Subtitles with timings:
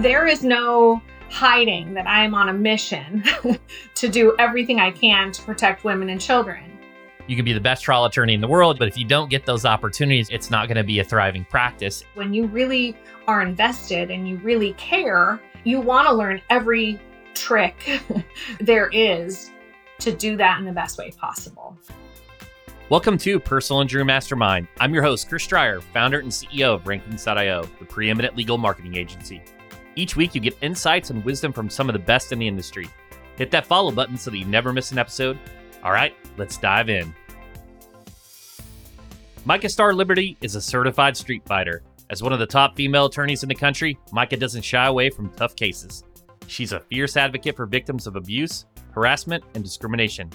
[0.00, 3.22] There is no hiding that I am on a mission
[3.96, 6.78] to do everything I can to protect women and children.
[7.26, 9.44] You could be the best trial attorney in the world, but if you don't get
[9.44, 12.02] those opportunities, it's not going to be a thriving practice.
[12.14, 16.98] When you really are invested and you really care, you want to learn every
[17.34, 18.00] trick
[18.60, 19.50] there is
[19.98, 21.76] to do that in the best way possible.
[22.88, 24.66] Welcome to Personal Injury Mastermind.
[24.80, 29.42] I'm your host, Chris Dreyer, founder and CEO of Rankings.io, the preeminent legal marketing agency.
[29.96, 32.88] Each week, you get insights and wisdom from some of the best in the industry.
[33.36, 35.38] Hit that follow button so that you never miss an episode.
[35.82, 37.14] All right, let's dive in.
[39.46, 41.82] Micha Star Liberty is a certified street fighter.
[42.10, 45.30] As one of the top female attorneys in the country, Micha doesn't shy away from
[45.30, 46.04] tough cases.
[46.46, 50.30] She's a fierce advocate for victims of abuse, harassment, and discrimination.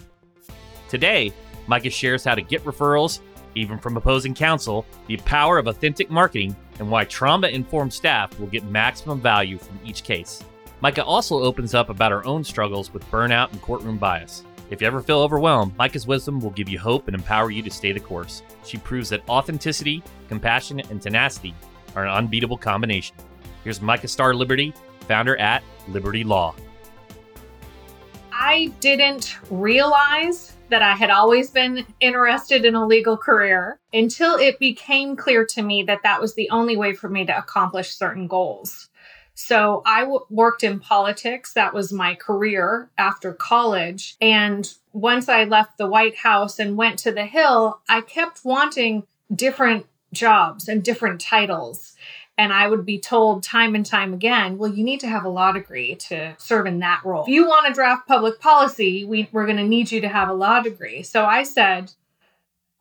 [0.90, 1.34] Today,
[1.68, 3.20] Micha shares how to get referrals,
[3.56, 8.48] even from opposing counsel, the power of authentic marketing, and why trauma informed staff will
[8.48, 10.44] get maximum value from each case.
[10.84, 14.44] Micha also opens up about her own struggles with burnout and courtroom bias.
[14.70, 17.72] If you ever feel overwhelmed, Micha's wisdom will give you hope and empower you to
[17.72, 18.42] stay the course.
[18.66, 21.54] She proves that authenticity, compassion, and tenacity
[21.96, 23.16] are an unbeatable combination.
[23.64, 24.74] Here's Micha Star Liberty,
[25.08, 26.56] founder at Liberty Law.
[28.32, 34.60] I didn't realize that I had always been interested in a legal career until it
[34.60, 38.28] became clear to me that that was the only way for me to accomplish certain
[38.28, 38.90] goals.
[39.36, 41.54] So I w- worked in politics.
[41.54, 44.16] That was my career after college.
[44.22, 49.04] And once I left the White House and went to the Hill, I kept wanting
[49.34, 51.96] different jobs and different titles.
[52.38, 55.30] And I would be told time and time again, well, you need to have a
[55.30, 57.24] law degree to serve in that role.
[57.24, 60.28] If you want to draft public policy, we, we're going to need you to have
[60.28, 61.02] a law degree.
[61.04, 61.94] So I said,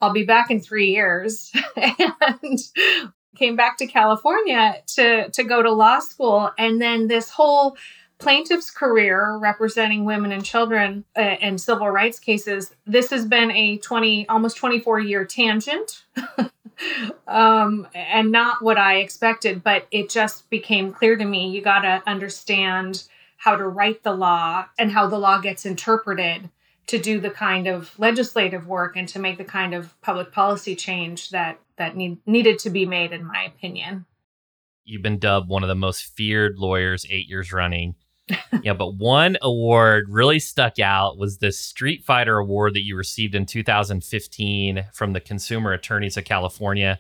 [0.01, 1.53] I'll be back in three years.
[1.77, 2.59] and
[3.35, 7.77] came back to California to to go to law school and then this whole
[8.19, 13.79] plaintiff's career representing women and children uh, in civil rights cases this has been a
[13.79, 16.05] 20 almost 24 year tangent
[17.29, 21.81] um, and not what i expected but it just became clear to me you got
[21.81, 23.05] to understand
[23.37, 26.49] how to write the law and how the law gets interpreted
[26.87, 30.75] to do the kind of legislative work and to make the kind of public policy
[30.75, 34.07] change that that need, needed to be made in my opinion.
[34.85, 37.95] You've been dubbed one of the most feared lawyers eight years running
[38.63, 43.35] yeah but one award really stuck out was the street fighter award that you received
[43.35, 46.99] in 2015 from the consumer attorneys of california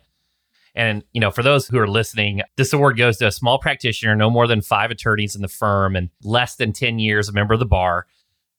[0.74, 4.14] and you know for those who are listening this award goes to a small practitioner
[4.14, 7.54] no more than five attorneys in the firm and less than 10 years a member
[7.54, 8.06] of the bar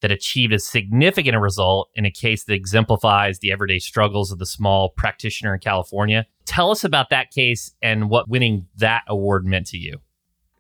[0.01, 4.45] that achieved a significant result in a case that exemplifies the everyday struggles of the
[4.45, 6.27] small practitioner in California.
[6.45, 9.99] Tell us about that case and what winning that award meant to you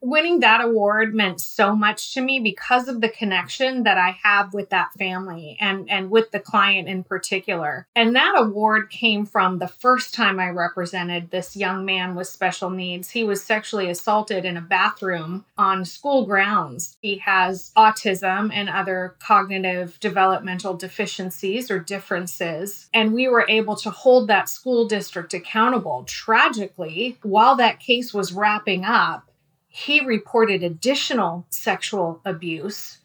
[0.05, 4.53] winning that award meant so much to me because of the connection that I have
[4.53, 7.87] with that family and and with the client in particular.
[7.95, 12.69] And that award came from the first time I represented this young man with special
[12.69, 13.09] needs.
[13.09, 16.97] He was sexually assaulted in a bathroom on school grounds.
[17.01, 23.89] He has autism and other cognitive developmental deficiencies or differences, and we were able to
[23.89, 26.03] hold that school district accountable.
[26.03, 29.29] Tragically, while that case was wrapping up,
[29.77, 32.99] he reported additional sexual abuse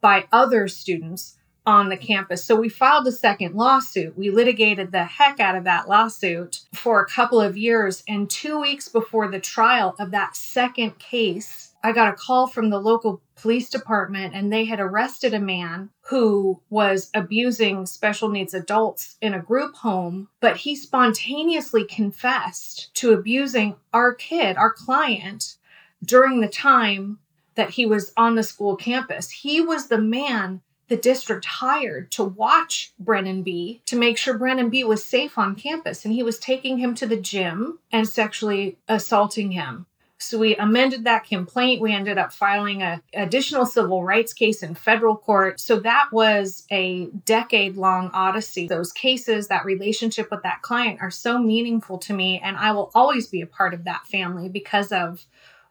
[0.00, 2.42] by other students on the campus.
[2.42, 4.16] So we filed a second lawsuit.
[4.16, 8.02] We litigated the heck out of that lawsuit for a couple of years.
[8.08, 12.70] And two weeks before the trial of that second case, I got a call from
[12.70, 18.54] the local police department and they had arrested a man who was abusing special needs
[18.54, 25.58] adults in a group home, but he spontaneously confessed to abusing our kid, our client,
[26.04, 27.18] during the time
[27.54, 29.30] that he was on the school campus.
[29.30, 34.70] He was the man the district hired to watch Brennan B to make sure Brennan
[34.70, 36.04] B was safe on campus.
[36.04, 39.86] And he was taking him to the gym and sexually assaulting him.
[40.18, 41.82] So we amended that complaint.
[41.82, 45.60] We ended up filing a additional civil rights case in federal court.
[45.60, 48.66] So that was a decade long odyssey.
[48.66, 52.40] Those cases, that relationship with that client are so meaningful to me.
[52.42, 55.26] And I will always be a part of that family because of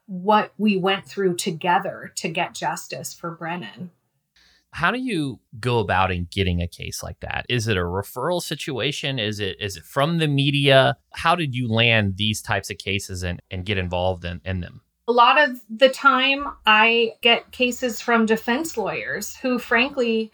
[0.06, 3.90] what we went through together to get justice for Brennan.
[4.70, 7.46] How do you go about in getting a case like that?
[7.48, 9.18] Is it a referral situation?
[9.18, 10.96] Is it is it from the media?
[11.14, 14.82] How did you land these types of cases and, and get involved in, in them?
[15.08, 20.30] A lot of the time I get cases from defense lawyers who frankly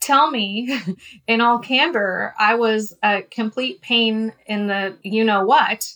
[0.00, 0.74] tell me
[1.26, 5.94] in all candor I was a complete pain in the you know what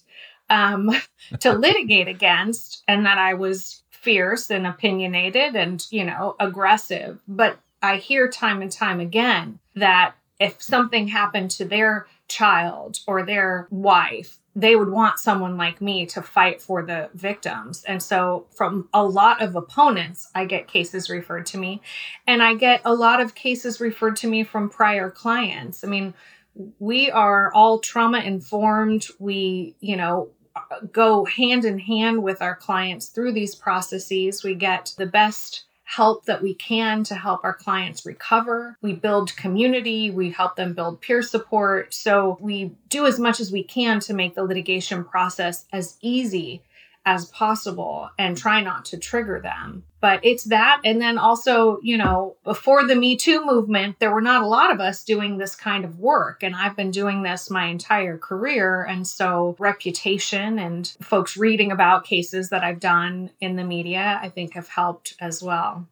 [0.51, 0.91] um,
[1.41, 7.21] to litigate against, and that I was fierce and opinionated and, you know, aggressive.
[7.27, 13.25] But I hear time and time again that if something happened to their child or
[13.25, 17.85] their wife, they would want someone like me to fight for the victims.
[17.85, 21.83] And so, from a lot of opponents, I get cases referred to me,
[22.27, 25.85] and I get a lot of cases referred to me from prior clients.
[25.85, 26.15] I mean,
[26.79, 29.07] we are all trauma informed.
[29.19, 30.31] We, you know,
[30.93, 34.43] go hand in hand with our clients through these processes.
[34.43, 38.77] We get the best help that we can to help our clients recover.
[38.83, 41.95] We build community, we help them build peer support.
[41.95, 46.63] So we do as much as we can to make the litigation process as easy
[47.07, 49.85] as possible and try not to trigger them.
[50.01, 50.81] But it's that.
[50.85, 54.73] And then also, you know, before the Me Too movement, there were not a lot
[54.73, 56.43] of us doing this kind of work.
[56.43, 58.83] And I've been doing this my entire career.
[58.83, 64.29] And so, reputation and folks reading about cases that I've done in the media, I
[64.29, 65.89] think have helped as well.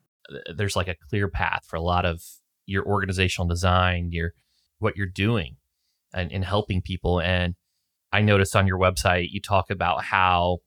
[0.54, 2.22] There's like a clear path for a lot of
[2.66, 4.32] your organizational design, your
[4.80, 5.56] what you're doing
[6.12, 7.20] and in helping people.
[7.20, 7.54] And
[8.12, 10.58] I noticed on your website, you talk about how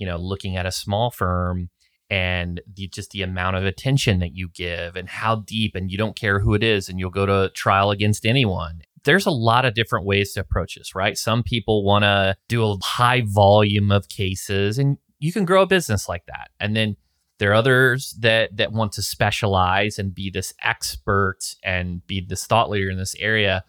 [0.00, 1.68] you know, looking at a small firm
[2.08, 5.98] and the just the amount of attention that you give and how deep and you
[5.98, 8.80] don't care who it is and you'll go to trial against anyone.
[9.04, 11.16] There's a lot of different ways to approach this, right?
[11.16, 15.66] Some people want to do a high volume of cases and you can grow a
[15.66, 16.48] business like that.
[16.58, 16.96] And then
[17.38, 22.46] there are others that that want to specialize and be this expert and be this
[22.46, 23.64] thought leader in this area.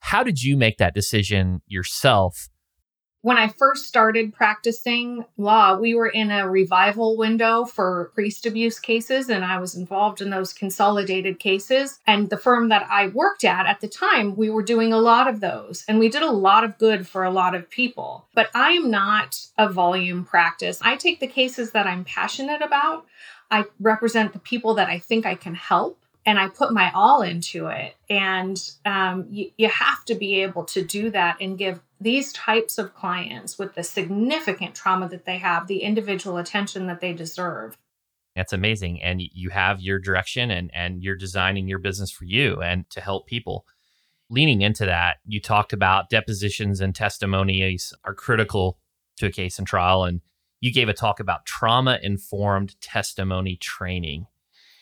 [0.00, 2.48] How did you make that decision yourself
[3.22, 8.78] when I first started practicing law, we were in a revival window for priest abuse
[8.78, 12.00] cases, and I was involved in those consolidated cases.
[12.06, 15.28] And the firm that I worked at at the time, we were doing a lot
[15.28, 18.26] of those, and we did a lot of good for a lot of people.
[18.34, 20.80] But I am not a volume practice.
[20.82, 23.06] I take the cases that I'm passionate about,
[23.52, 27.22] I represent the people that I think I can help and I put my all
[27.22, 27.94] into it.
[28.08, 32.78] And um, you, you have to be able to do that and give these types
[32.78, 37.78] of clients with the significant trauma that they have the individual attention that they deserve.
[38.34, 39.02] That's amazing.
[39.02, 43.00] And you have your direction and, and you're designing your business for you and to
[43.00, 43.66] help people.
[44.30, 48.78] Leaning into that, you talked about depositions and testimonies are critical
[49.18, 50.04] to a case and trial.
[50.04, 50.22] And
[50.60, 54.26] you gave a talk about trauma informed testimony training.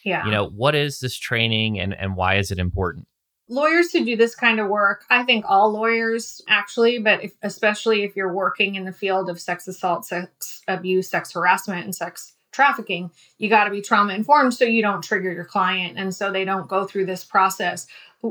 [0.05, 0.25] Yeah.
[0.25, 3.09] You know, what is this training and, and why is it important?
[3.51, 8.05] Lawyers who do this kind of work, I think all lawyers actually, but if, especially
[8.05, 12.35] if you're working in the field of sex assault, sex abuse, sex harassment, and sex
[12.53, 16.33] trafficking, you got to be trauma informed so you don't trigger your client and so
[16.33, 17.87] they don't go through this process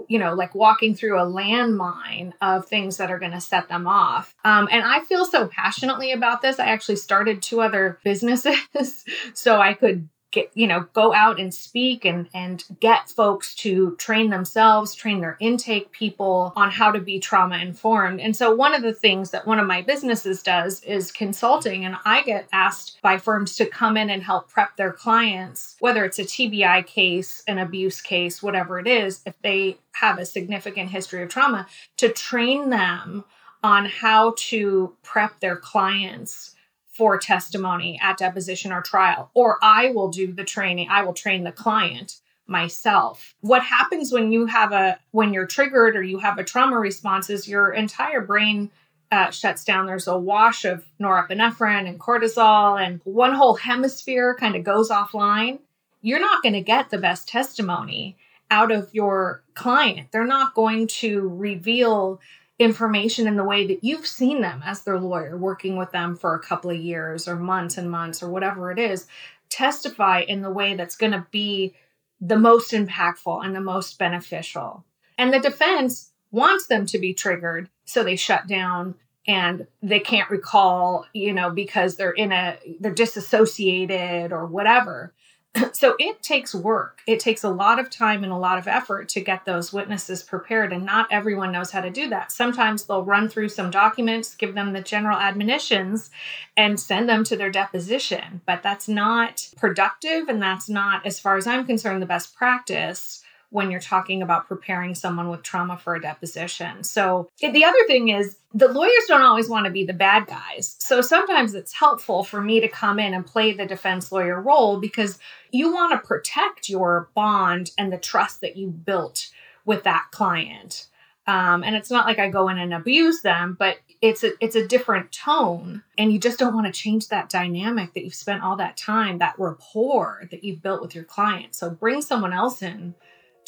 [0.07, 3.87] you know, like walking through a landmine of things that are going to set them
[3.87, 4.35] off.
[4.45, 6.59] Um, and I feel so passionately about this.
[6.59, 11.53] I actually started two other businesses so I could get you know go out and
[11.53, 16.99] speak and and get folks to train themselves train their intake people on how to
[16.99, 18.19] be trauma informed.
[18.19, 21.95] And so one of the things that one of my businesses does is consulting and
[22.05, 26.19] i get asked by firms to come in and help prep their clients whether it's
[26.19, 31.23] a tbi case an abuse case whatever it is if they have a significant history
[31.23, 31.67] of trauma
[31.97, 33.23] to train them
[33.63, 36.55] on how to prep their clients
[36.99, 41.45] for testimony at deposition or trial, or I will do the training, I will train
[41.45, 43.35] the client myself.
[43.39, 47.29] What happens when you have a when you're triggered or you have a trauma response
[47.29, 48.69] is your entire brain
[49.13, 49.85] uh, shuts down.
[49.85, 55.59] There's a wash of norepinephrine and cortisol, and one whole hemisphere kind of goes offline.
[56.01, 58.17] You're not going to get the best testimony
[58.51, 60.11] out of your client.
[60.11, 62.19] They're not going to reveal
[62.59, 66.35] information in the way that you've seen them as their lawyer, working with them for
[66.35, 69.07] a couple of years or months and months or whatever it is,
[69.49, 71.73] testify in the way that's going to be
[72.21, 74.83] the most impactful and the most beneficial.
[75.17, 80.29] And the defense wants them to be triggered, so they shut down and they can't
[80.29, 85.13] recall, you know, because they're in a, they're disassociated or whatever.
[85.73, 87.01] so it takes work.
[87.07, 90.23] It takes a lot of time and a lot of effort to get those witnesses
[90.23, 92.31] prepared, and not everyone knows how to do that.
[92.31, 96.11] Sometimes they'll run through some documents, give them the general admonitions,
[96.55, 98.41] and send them to their deposition.
[98.45, 103.23] But that's not productive, and that's not, as far as I'm concerned, the best practice
[103.51, 106.83] when you're talking about preparing someone with trauma for a deposition.
[106.83, 110.75] So the other thing is the lawyers don't always want to be the bad guys.
[110.79, 114.79] So sometimes it's helpful for me to come in and play the defense lawyer role
[114.79, 115.17] because
[115.51, 119.29] you want to protect your bond and the trust that you built
[119.65, 120.87] with that client.
[121.25, 124.55] Um, and it's not like I go in and abuse them, but it's a it's
[124.55, 128.41] a different tone and you just don't want to change that dynamic that you've spent
[128.41, 132.61] all that time that rapport that you've built with your client so bring someone else
[132.61, 132.95] in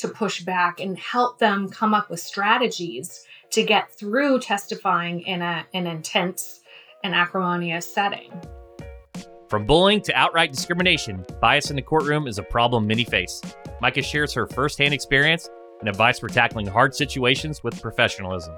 [0.02, 5.42] to push back and help them come up with strategies to get through testifying in
[5.42, 6.62] a, an intense
[7.04, 8.32] and acrimonious setting.
[9.48, 13.42] From bullying to outright discrimination, bias in the courtroom is a problem many face.
[13.84, 15.50] Micha shares her firsthand experience
[15.82, 18.54] and advice for tackling hard situations with professionalism.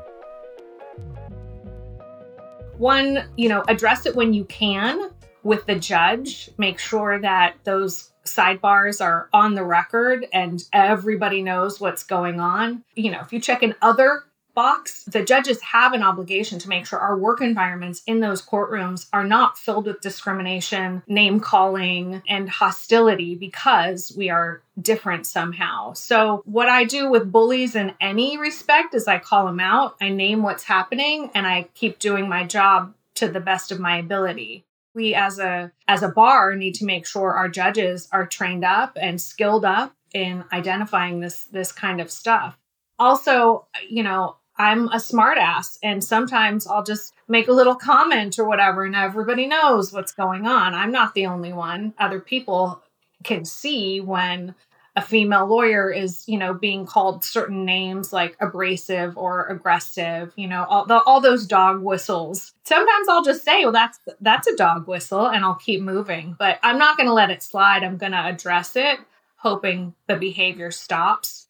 [2.78, 5.10] One, you know, address it when you can
[5.42, 6.52] with the judge.
[6.58, 12.84] Make sure that those sidebars are on the record and everybody knows what's going on.
[12.96, 16.86] You know, if you check in other box, the judges have an obligation to make
[16.86, 22.50] sure our work environments in those courtrooms are not filled with discrimination, name calling, and
[22.50, 25.94] hostility because we are different somehow.
[25.94, 30.10] So, what I do with bullies in any respect is I call them out, I
[30.10, 34.66] name what's happening, and I keep doing my job to the best of my ability
[34.94, 38.98] we as a as a bar need to make sure our judges are trained up
[39.00, 42.58] and skilled up in identifying this this kind of stuff.
[43.00, 48.46] Also you know i'm a smartass and sometimes i'll just make a little comment or
[48.46, 50.74] whatever and everybody knows what's going on.
[50.74, 51.94] I'm not the only one.
[51.98, 52.82] Other people
[53.24, 54.54] can see when
[54.96, 60.48] a female lawyer is, you know, being called certain names like abrasive or aggressive, you
[60.48, 62.54] know, all the, all those dog whistles.
[62.64, 66.36] Sometimes I'll just say, well, that's that's a dog whistle, and I'll keep moving.
[66.38, 67.84] But I'm not going to let it slide.
[67.84, 69.00] I'm going to address it,
[69.38, 71.48] hoping the behavior stops,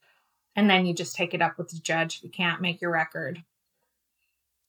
[0.56, 2.92] and then you just take it up with the judge if you can't make your
[2.92, 3.44] record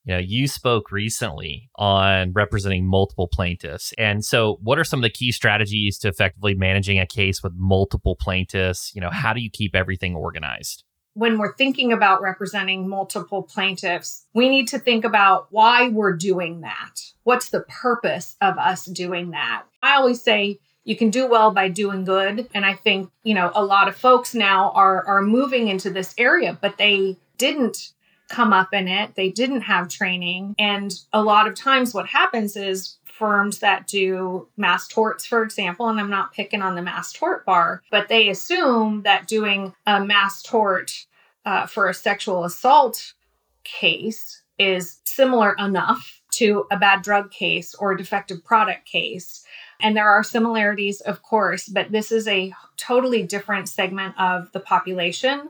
[0.05, 3.91] you know, you spoke recently on representing multiple plaintiffs.
[3.97, 7.53] And so what are some of the key strategies to effectively managing a case with
[7.55, 8.91] multiple plaintiffs?
[8.93, 10.83] You know, how do you keep everything organized?
[11.15, 16.61] When we're thinking about representing multiple plaintiffs, we need to think about why we're doing
[16.61, 17.01] that.
[17.23, 19.63] What's the purpose of us doing that?
[19.81, 22.47] I always say you can do well by doing good.
[22.53, 26.13] And I think, you know, a lot of folks now are are moving into this
[26.17, 27.93] area, but they didn't
[28.29, 29.15] come up in it.
[29.15, 30.55] They didn't have training.
[30.57, 35.87] And a lot of times, what happens is firms that do mass torts, for example,
[35.87, 40.03] and I'm not picking on the mass tort bar, but they assume that doing a
[40.03, 41.05] mass tort
[41.45, 43.13] uh, for a sexual assault
[43.63, 49.45] case is similar enough to a bad drug case or a defective product case.
[49.81, 54.59] And there are similarities, of course, but this is a totally different segment of the
[54.59, 55.49] population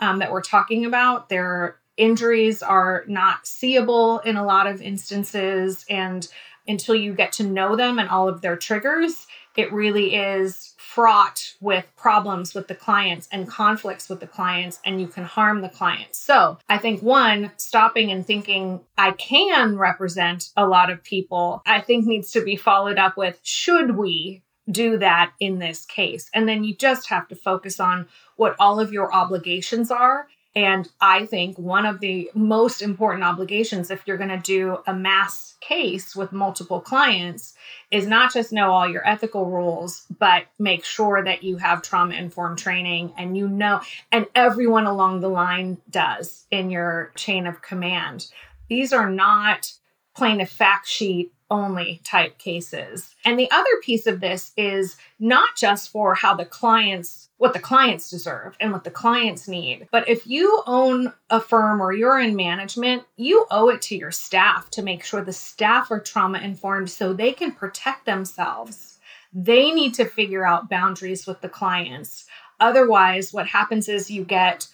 [0.00, 1.28] um, that we're talking about.
[1.28, 5.84] There injuries are not seeable in a lot of instances.
[5.88, 6.26] And
[6.68, 9.26] until you get to know them and all of their triggers,
[9.56, 15.00] it really is fraught with problems with the clients and conflicts with the clients, and
[15.00, 16.18] you can harm the clients.
[16.18, 21.80] So I think one, stopping and thinking, I can represent a lot of people, I
[21.80, 26.30] think needs to be followed up with, should we do that in this case?
[26.34, 30.88] And then you just have to focus on what all of your obligations are and
[31.02, 35.54] I think one of the most important obligations, if you're going to do a mass
[35.60, 37.52] case with multiple clients,
[37.90, 42.14] is not just know all your ethical rules, but make sure that you have trauma
[42.14, 47.60] informed training and you know, and everyone along the line does in your chain of
[47.60, 48.26] command.
[48.68, 49.70] These are not
[50.16, 53.14] plaintiff fact sheet only type cases.
[53.24, 57.60] And the other piece of this is not just for how the clients what the
[57.60, 59.88] clients deserve and what the clients need.
[59.90, 64.10] But if you own a firm or you're in management, you owe it to your
[64.10, 68.98] staff to make sure the staff are trauma informed so they can protect themselves.
[69.34, 72.24] They need to figure out boundaries with the clients.
[72.58, 74.68] Otherwise, what happens is you get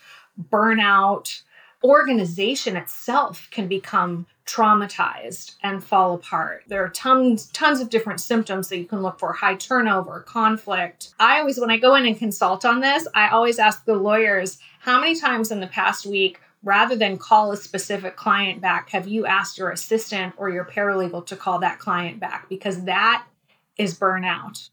[0.51, 1.43] burnout.
[1.85, 6.65] Organization itself can become traumatized and fall apart.
[6.67, 11.15] There are tons tons of different symptoms that you can look for, high turnover, conflict.
[11.19, 14.59] I always when I go in and consult on this, I always ask the lawyers,
[14.81, 19.09] how many times in the past week rather than call a specific client back, have
[19.09, 23.25] you asked your assistant or your paralegal to call that client back because that
[23.77, 24.71] is burnout.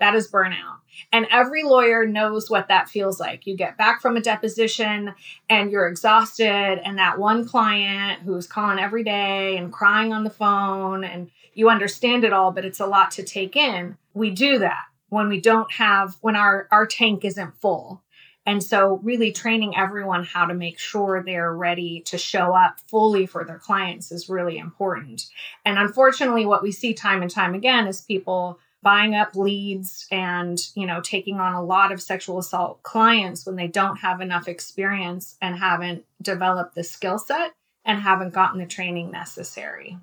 [0.00, 0.78] That is burnout.
[1.12, 3.46] And every lawyer knows what that feels like.
[3.46, 5.14] You get back from a deposition
[5.48, 10.30] and you're exhausted, and that one client who's calling every day and crying on the
[10.30, 13.96] phone, and you understand it all, but it's a lot to take in.
[14.14, 18.02] We do that when we don't have, when our, our tank isn't full.
[18.46, 23.26] And so, really training everyone how to make sure they're ready to show up fully
[23.26, 25.26] for their clients is really important.
[25.66, 30.58] And unfortunately, what we see time and time again is people buying up leads and
[30.74, 34.48] you know taking on a lot of sexual assault clients when they don't have enough
[34.48, 37.54] experience and haven't developed the skill set
[37.84, 39.98] and haven't gotten the training necessary.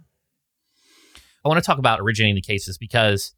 [1.43, 3.33] I want to talk about originating the cases because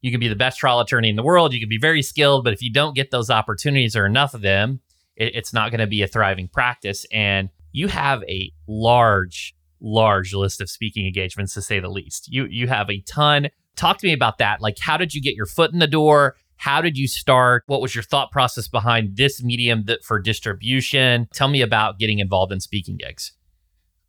[0.00, 2.42] you can be the best trial attorney in the world, you can be very skilled,
[2.44, 4.80] but if you don't get those opportunities or enough of them,
[5.16, 7.06] it, it's not going to be a thriving practice.
[7.12, 12.28] And you have a large, large list of speaking engagements to say the least.
[12.28, 13.50] You you have a ton.
[13.76, 14.60] Talk to me about that.
[14.60, 16.36] Like, how did you get your foot in the door?
[16.56, 17.64] How did you start?
[17.66, 21.26] What was your thought process behind this medium that for distribution?
[21.34, 23.32] Tell me about getting involved in speaking gigs.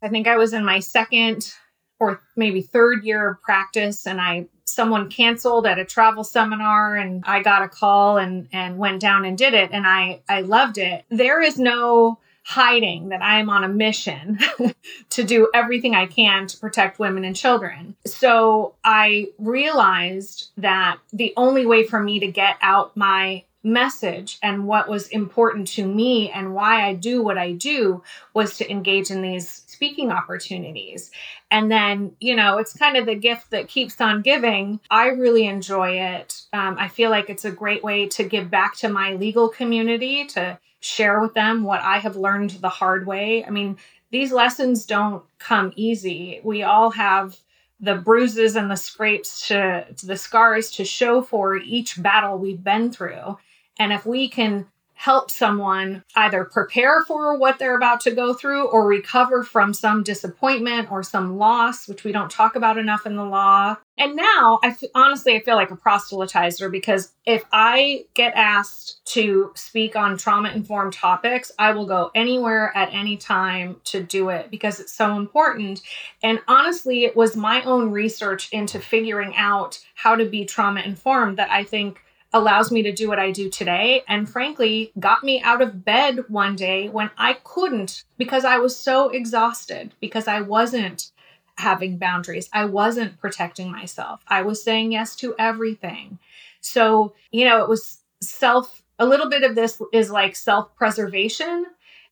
[0.03, 1.53] I think I was in my second
[1.99, 7.23] or maybe third year of practice and I someone canceled at a travel seminar and
[7.25, 10.77] I got a call and and went down and did it and I I loved
[10.77, 11.05] it.
[11.09, 14.37] There is no hiding that I am on a mission
[15.11, 17.95] to do everything I can to protect women and children.
[18.05, 24.67] So I realized that the only way for me to get out my message and
[24.67, 29.09] what was important to me and why I do what I do was to engage
[29.09, 31.11] in these speaking opportunities.
[31.49, 34.81] And then, you know, it's kind of the gift that keeps on giving.
[34.91, 36.41] I really enjoy it.
[36.51, 40.25] Um, I feel like it's a great way to give back to my legal community,
[40.25, 43.45] to share with them what I have learned the hard way.
[43.45, 43.77] I mean,
[44.11, 46.39] these lessons don't come easy.
[46.43, 47.37] We all have
[47.79, 52.63] the bruises and the scrapes to, to, the scars to show for each battle we've
[52.63, 53.37] been through.
[53.79, 54.67] And if we can
[55.03, 60.01] help someone either prepare for what they're about to go through or recover from some
[60.01, 63.75] disappointment or some loss, which we don't talk about enough in the law.
[63.97, 69.05] And now, I f- honestly, I feel like a proselytizer because if I get asked
[69.07, 74.29] to speak on trauma informed topics, I will go anywhere at any time to do
[74.29, 75.81] it because it's so important.
[76.23, 81.39] And honestly, it was my own research into figuring out how to be trauma informed
[81.39, 81.99] that I think
[82.33, 84.03] allows me to do what I do today.
[84.07, 88.75] And frankly, got me out of bed one day when I couldn't because I was
[88.75, 91.11] so exhausted, because I wasn't
[91.57, 92.49] having boundaries.
[92.51, 94.23] I wasn't protecting myself.
[94.27, 96.17] I was saying yes to everything.
[96.61, 101.67] So, you know, it was self, a little bit of this is like self preservation.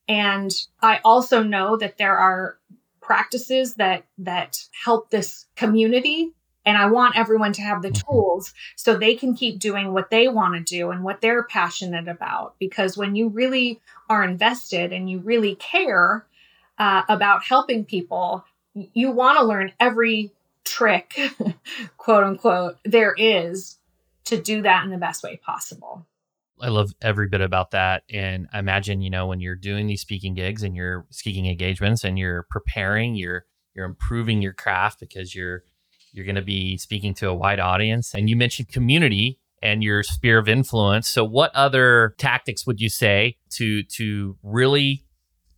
[0.07, 2.57] And I also know that there are
[3.01, 6.31] practices that that help this community
[6.65, 8.11] and I want everyone to have the mm-hmm.
[8.11, 12.07] tools so they can keep doing what they want to do and what they're passionate
[12.07, 12.55] about.
[12.59, 16.25] Because when you really are invested and you really care
[16.77, 20.31] uh, about helping people, you want to learn every
[20.63, 21.19] trick,
[21.97, 23.77] quote unquote, there is
[24.25, 26.05] to do that in the best way possible.
[26.61, 28.03] I love every bit about that.
[28.09, 32.03] And I imagine, you know, when you're doing these speaking gigs and you're speaking engagements
[32.03, 35.63] and you're preparing, you're you're improving your craft because you're
[36.11, 38.13] you're going to be speaking to a wide audience.
[38.13, 41.07] And you mentioned community and your sphere of influence.
[41.07, 45.05] So what other tactics would you say to to really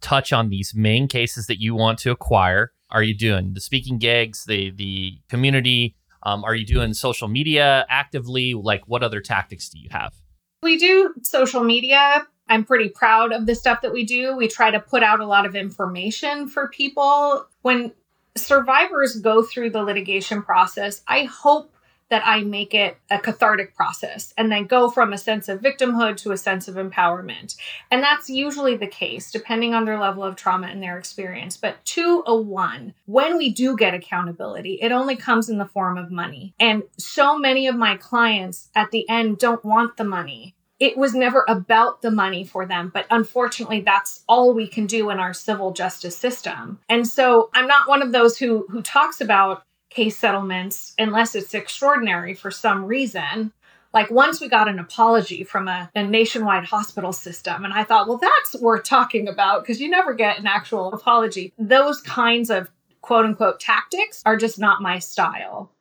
[0.01, 2.71] touch on these main cases that you want to acquire?
[2.91, 5.95] Are you doing the speaking gigs, the the community?
[6.25, 8.53] Um, are you doing social media actively?
[8.53, 10.13] Like, what other tactics do you have?
[10.61, 12.25] We do social media.
[12.47, 14.35] I'm pretty proud of the stuff that we do.
[14.35, 17.45] We try to put out a lot of information for people.
[17.61, 17.91] When
[18.35, 21.73] survivors go through the litigation process, I hope
[22.09, 26.17] that I make it a cathartic process and then go from a sense of victimhood
[26.17, 27.55] to a sense of empowerment.
[27.89, 31.57] And that's usually the case, depending on their level of trauma and their experience.
[31.57, 35.97] But to a one, when we do get accountability, it only comes in the form
[35.97, 36.53] of money.
[36.59, 41.13] And so many of my clients at the end don't want the money it was
[41.13, 42.91] never about the money for them.
[42.93, 46.77] But unfortunately, that's all we can do in our civil justice system.
[46.89, 51.53] And so I'm not one of those who who talks about case settlements unless it's
[51.53, 53.53] extraordinary for some reason.
[53.93, 58.09] Like once we got an apology from a, a nationwide hospital system, and I thought,
[58.09, 61.53] well, that's worth talking about because you never get an actual apology.
[61.57, 62.69] Those kinds of
[63.01, 65.71] quote unquote tactics are just not my style.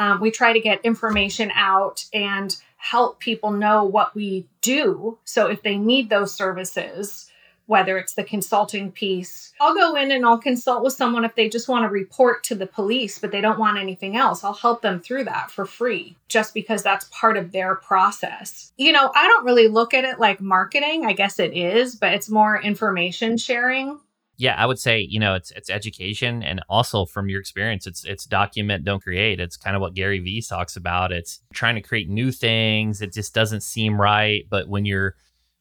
[0.00, 5.18] Um, we try to get information out and help people know what we do.
[5.24, 7.30] So if they need those services,
[7.66, 11.48] whether it's the consulting piece, I'll go in and I'll consult with someone if they
[11.48, 14.42] just want to report to the police, but they don't want anything else.
[14.42, 18.72] I'll help them through that for free just because that's part of their process.
[18.76, 21.04] You know, I don't really look at it like marketing.
[21.06, 24.00] I guess it is, but it's more information sharing
[24.40, 28.06] yeah, I would say you know it's it's education, and also from your experience, it's
[28.06, 29.38] it's document, don't create.
[29.38, 31.12] It's kind of what Gary Vee talks about.
[31.12, 33.02] It's trying to create new things.
[33.02, 35.14] It just doesn't seem right, but when you're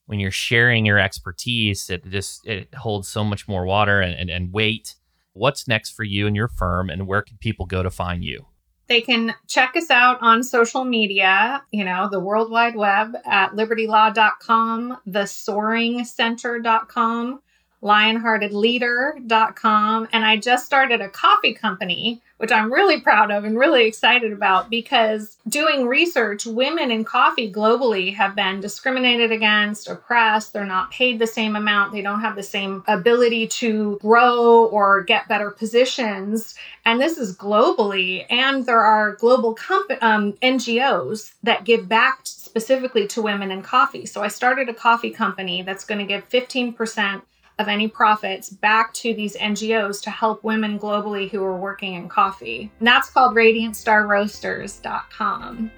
[0.06, 4.30] when you're sharing your expertise, it just it holds so much more water and, and,
[4.30, 4.96] and weight.
[5.34, 8.46] What's next for you and your firm, and where can people go to find you?
[8.88, 13.52] They can check us out on social media, you know, the World Wide Web at
[13.52, 17.42] libertylaw.com, thesoaringcenter.com
[17.82, 20.08] lionheartedleader.com.
[20.12, 24.34] And I just started a coffee company, which I'm really proud of and really excited
[24.34, 30.54] about because doing research, women in coffee globally have been discriminated against, oppressed.
[30.54, 31.94] They're not paid the same amount.
[31.94, 36.56] They don't have the same ability to grow or get better positions.
[36.86, 38.26] And this is globally.
[38.30, 44.06] And there are global comp- um, NGOs that give back specifically to women in coffee.
[44.06, 47.22] So I started a coffee company that's going to give 15%
[47.60, 52.10] of any profits back to these NGOs to help women globally who are working in
[52.10, 52.72] coffee.
[52.80, 55.72] And that's called radiantstarroasters.com.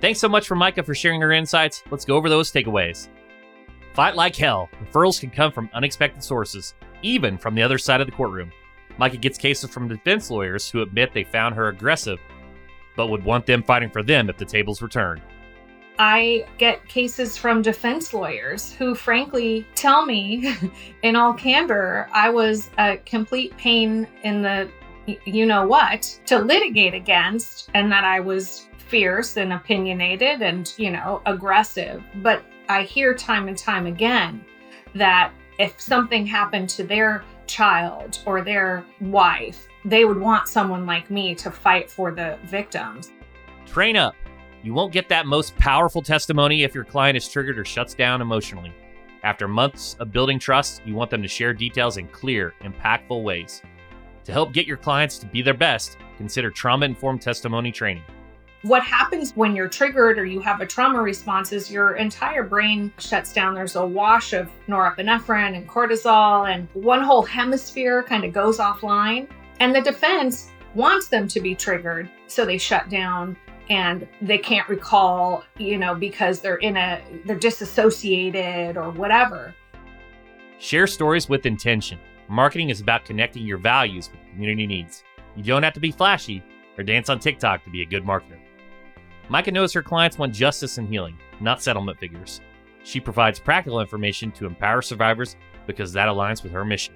[0.00, 1.82] Thanks so much for Micha for sharing her insights.
[1.90, 3.08] Let's go over those takeaways.
[3.94, 4.68] Fight like hell.
[4.84, 8.52] Referrals can come from unexpected sources, even from the other side of the courtroom.
[9.00, 12.18] Micha gets cases from defense lawyers who admit they found her aggressive,
[12.94, 15.22] but would want them fighting for them if the tables were turned.
[15.98, 20.54] I get cases from defense lawyers who, frankly, tell me
[21.02, 24.68] in all candor, I was a complete pain in the
[25.24, 30.90] you know what to litigate against, and that I was fierce and opinionated and, you
[30.90, 32.02] know, aggressive.
[32.16, 34.44] But I hear time and time again
[34.94, 41.10] that if something happened to their child or their wife, they would want someone like
[41.10, 43.12] me to fight for the victims.
[43.66, 44.14] Train up.
[44.66, 48.20] You won't get that most powerful testimony if your client is triggered or shuts down
[48.20, 48.72] emotionally.
[49.22, 53.62] After months of building trust, you want them to share details in clear, impactful ways.
[54.24, 58.02] To help get your clients to be their best, consider trauma informed testimony training.
[58.62, 62.92] What happens when you're triggered or you have a trauma response is your entire brain
[62.98, 63.54] shuts down.
[63.54, 69.28] There's a wash of norepinephrine and cortisol, and one whole hemisphere kind of goes offline.
[69.60, 73.36] And the defense wants them to be triggered, so they shut down
[73.68, 79.54] and they can't recall, you know, because they're in a, they're disassociated or whatever.
[80.58, 81.98] Share stories with intention.
[82.28, 85.04] Marketing is about connecting your values with community needs.
[85.36, 86.42] You don't have to be flashy
[86.78, 88.38] or dance on TikTok to be a good marketer.
[89.30, 92.40] Micha knows her clients want justice and healing, not settlement figures.
[92.84, 96.94] She provides practical information to empower survivors because that aligns with her mission.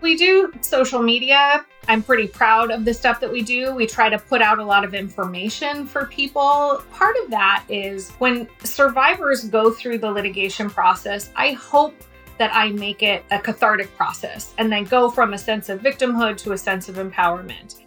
[0.00, 1.64] We do social media.
[1.88, 3.74] I'm pretty proud of the stuff that we do.
[3.74, 6.82] We try to put out a lot of information for people.
[6.92, 11.94] Part of that is when survivors go through the litigation process, I hope
[12.36, 16.36] that I make it a cathartic process and then go from a sense of victimhood
[16.38, 17.80] to a sense of empowerment.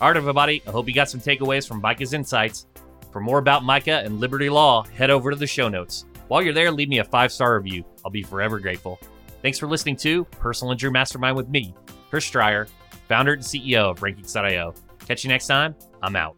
[0.00, 2.66] All right, everybody, I hope you got some takeaways from Micha's insights.
[3.10, 6.04] For more about Micha and Liberty Law, head over to the show notes.
[6.28, 7.84] While you're there, leave me a five star review.
[8.04, 9.00] I'll be forever grateful.
[9.44, 11.74] Thanks for listening to Personal Injury Mastermind with me,
[12.08, 12.66] Chris Dreyer,
[13.08, 14.72] founder and CEO of Rankings.io.
[15.06, 15.74] Catch you next time.
[16.02, 16.34] I'm out.